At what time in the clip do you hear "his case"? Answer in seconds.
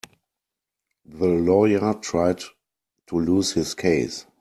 3.51-4.25